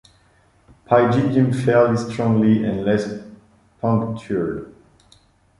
[0.89, 3.21] Pygidium fairly strongly and less
[3.81, 4.73] punctured.